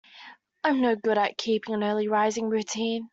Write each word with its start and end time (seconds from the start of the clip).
I'm 0.63 0.81
no 0.81 0.95
good 0.95 1.19
at 1.19 1.37
keeping 1.37 1.75
an 1.75 1.83
early 1.83 2.07
rising 2.07 2.49
routine. 2.49 3.09